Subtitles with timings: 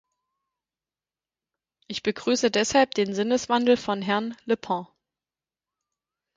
[1.85, 4.87] Ich begrüße deshalb den Sinneswandel von Herrn Le Pen.